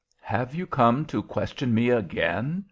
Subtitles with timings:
[0.23, 2.59] "Have you come to question me again?"